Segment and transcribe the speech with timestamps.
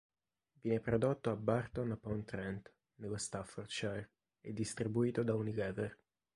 [0.63, 4.09] Viene prodotto a Burton upon Trent, nello Staffordshire
[4.41, 5.95] e distribuito da Unilever.